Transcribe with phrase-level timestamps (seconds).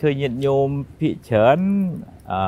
[0.00, 0.68] ឃើញញាតិញោម
[0.98, 1.60] ភាកច្រើន
[2.32, 2.40] អឺ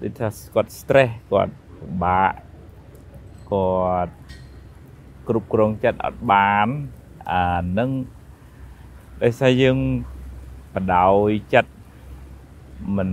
[0.00, 2.32] ដូចថាគាត់ stress គាត់ពិបាក
[3.50, 4.14] គាត់
[5.28, 6.66] គ្រប់គ្រងចិត្តអត់បាន
[7.32, 7.90] អានឹង
[9.22, 9.76] ដោយសារយើង
[10.74, 11.72] បដោយចិត្ត
[12.96, 13.10] មិន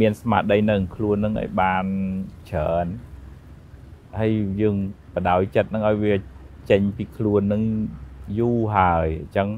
[0.00, 1.84] មានស្មារតីនៅខ្លួននឹងឲ្យបាន
[2.50, 2.86] ច្រើន
[4.18, 4.76] ហើយយើង
[5.14, 6.14] បដោយចិត្តនឹងឲ្យវា
[6.70, 7.62] ចេញពីខ្លួននឹង
[8.38, 9.48] យូរហើយអញ្ចឹង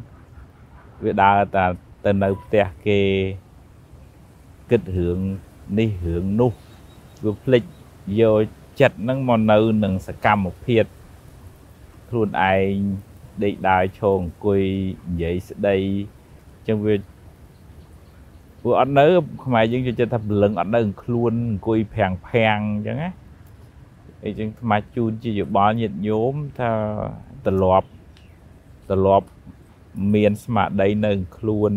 [1.05, 1.67] វាដើរតែ
[2.05, 3.01] ទៅនៅផ្ទះគេ
[4.71, 5.19] គិតរឿង
[5.79, 6.53] នេះរឿងនោះ
[7.25, 7.63] វាភ្លេច
[8.21, 8.43] យក
[8.81, 10.85] ចិត្តនឹងមកនៅនឹងសកម្មភាព
[12.09, 12.79] ខ្លួនឯង
[13.45, 14.63] ដេកដើរឈរអង្គុយ
[15.09, 15.77] និយាយស្ដី
[16.55, 16.95] អញ្ចឹងវា
[18.61, 19.07] ព្រោះអត់នៅ
[19.45, 23.11] ខ្មែរយើងចូលចិត្តថាព្រលឹងអត់នៅខ្លួនអង្គុយប្រាំងប្រាំងអញ្ចឹងណា
[24.23, 26.71] អញ្ចឹងស្មាជូនជាយោបល់ញាតិញោមថា
[27.47, 27.89] ត្រឡប់
[28.91, 29.27] ត្រឡប់
[30.15, 31.73] មានស្មារតីនៅខ្លួន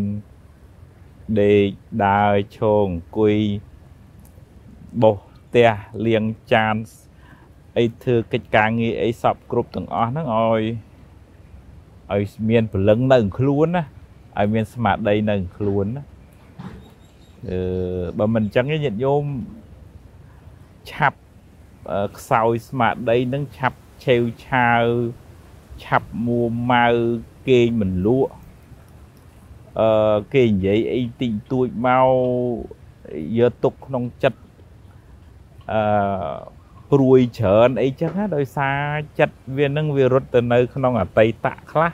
[1.42, 1.70] ដេក
[2.06, 3.36] ដើរឈរអង្គុយ
[5.04, 5.70] បោះផ្ទះ
[6.06, 6.76] លាងចាន
[7.78, 10.64] អីធ្វើកិច្ចការងារអីសពគ្រប់ទាំងអស់ហ្នឹងឲ្យ
[12.12, 13.86] ឲ្យមានព្រលឹងនៅខ្លួនណា
[14.40, 16.04] ឲ្យមានស្មារតីនៅខ្លួនណា
[17.50, 17.60] អឺ
[18.18, 19.26] បើមិនអញ្ចឹងញាតិញោម
[20.92, 21.20] ឆាប់
[22.18, 24.84] ខ្សោយស្មារតីនឹងឆាប់ឆេវឆាវ
[25.84, 26.88] ឆាប់មួម៉ៅ
[27.50, 28.32] គេងមិនលក់
[29.80, 32.08] អឺគេនិយាយអីតិចតួចមក
[33.38, 34.40] យកទុកក្នុងចិត្ត
[35.72, 35.82] អឺ
[36.92, 38.78] ព្រួយច្រើនអីចឹងណាដោយសារ
[39.20, 41.92] ចិត្តវានឹងវារត់ទៅនៅ ក្នុងអតីតខ្លះ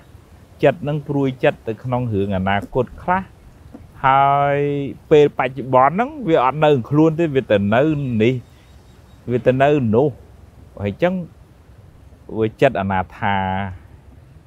[0.64, 3.22] ចិត្តនឹងព្រួយចិត្តទៅក្នុងរឿងអនាគតខ្លះ
[4.06, 4.60] ហើយ
[5.12, 7.82] ពេលបច្ចុប្បន្នហ្នឹងវាអត់នៅខ្លួនទេវាទៅនៅ
[8.24, 8.34] នេះ
[9.32, 10.08] វាទៅនៅនោះ
[10.82, 11.14] ហើយចឹង
[12.40, 13.36] វាចិត្តអនាថា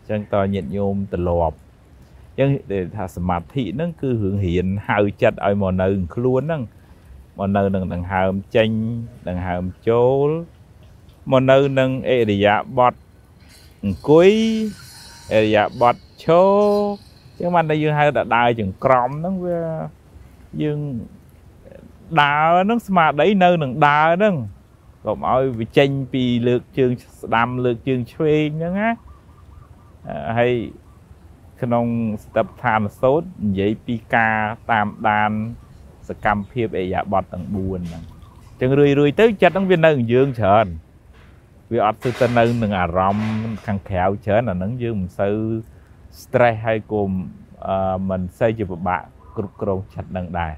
[0.09, 1.59] ចឹងតញាតិញោមត្រឡប់
[2.39, 2.48] ចឹង
[2.97, 6.62] ថាសមាធិហ្នឹងគឺរឿងរៀនហៅចិត្តឲ្យមកនៅខ្លួនហ្នឹង
[7.39, 8.70] មកនៅនឹងដង្ហើមចេញ
[9.29, 10.29] ដង្ហើមចូល
[11.31, 12.95] មកនៅនឹងអេរិយាបថ
[13.85, 14.30] អង្គុយ
[15.33, 16.48] អេរិយាបថឈរ
[17.39, 19.61] ចឹងបានតែយើងហៅថាដើរចង្ក្រមហ្នឹងវា
[20.63, 20.79] យើង
[22.20, 24.35] ដើរហ្នឹងស្មារតីនៅនឹងដើរហ្នឹង
[25.05, 26.91] កុំឲ្យវាចេញពីលើកជើង
[27.23, 28.91] ស្ដាំលើកជើងឆ្វេងហ្នឹងណា
[30.39, 30.53] ហើយ
[31.63, 31.86] ក្នុង
[32.25, 34.36] ស្តបឋានសោតនិយាយពីការ
[34.70, 35.31] តាមដាន
[36.09, 38.03] សកម្មភាពអេយ៉ាបតទាំង4ហ្នឹង
[38.61, 40.67] ចឹងរឿយរឿយទៅចិត្តហ្នឹងវានៅយើងច្រើន
[41.73, 43.29] វាអត់ទៅទៅនៅនឹងអារម្មណ៍
[43.67, 45.36] ខាងក្រៅច្រើនអាហ្នឹងយើងមិនសូវ
[46.20, 47.03] stress ហើយក៏
[48.09, 49.03] មិនសូវជាពិបាក
[49.36, 50.53] គ្រប់គ្រងចិត្តនឹងដែរ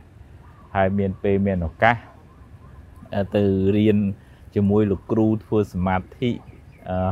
[0.76, 1.96] ហើយមានពេលមានឱកាស
[3.36, 3.42] ទៅ
[3.76, 3.98] រៀន
[4.54, 6.30] ជាមួយលោកគ្រូធ្វើសមាធិ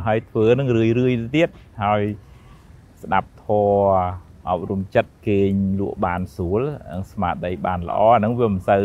[0.06, 1.50] ហើយធ្វើនឹងរឿយរឿយទៅទៀត
[1.84, 2.02] ហើយ
[3.02, 6.62] ស្ដាប់ធម៌អប់រំចិត្តគេងលក់បានស្រួល
[7.12, 8.84] ស្មារតីបានល្អអាហ្នឹងវាមិនសូវ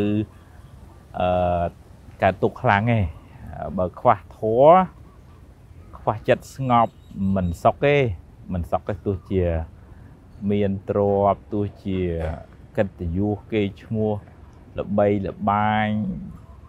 [1.20, 1.64] អឺ
[2.24, 3.00] កើតទុកខ្លាំងទេ
[3.78, 4.76] បើខ្វះធម៌
[5.98, 6.94] ខ្វះចិត្តស្ងប់
[7.36, 7.96] មិនសុខទេ
[8.54, 9.46] មិនសុខទេទោះជា
[10.52, 11.00] មានទ្រ
[11.34, 12.00] ពទោះជា
[12.78, 14.12] កិត្តិយសគេឈ្មោះ
[14.80, 15.88] ល្បីល្បាញ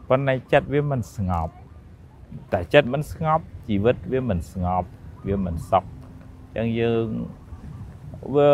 [0.09, 1.55] ប៉ុន្តែចិត្តវាមិនស្ងប់
[2.53, 4.89] តែចិត្តមិនស្ងប់ជីវិតវាមិនស្ងប់
[5.27, 5.89] វាមិនសុខអ
[6.49, 7.07] ញ្ចឹងយើង
[8.35, 8.53] វា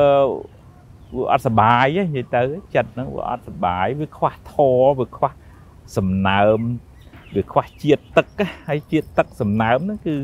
[1.17, 2.43] វាអត់សុបាយនិយាយទៅ
[2.75, 5.31] ចិត្តហ្នឹងវាអត់សុបាយវាខ្វះធរវាខ្វះ
[5.97, 6.59] សំណើម
[7.37, 8.27] វាខ្វះជាតិទឹក
[8.69, 10.17] ហើយជាតិទឹកសំណើមហ្នឹងគឺ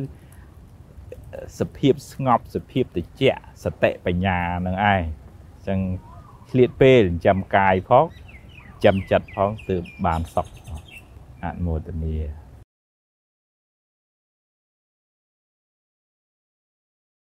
[1.61, 5.79] សភាពស្ងប់សភាពត្រជាក់សតិបញ្ញានឹងឯងអញ្ចឹង
[6.51, 8.07] ឆ្លៀតពេលចាំកាយផង
[8.85, 10.47] ចាំចិត្តផងទើបបានសុខ
[11.43, 12.46] អនុមោទនា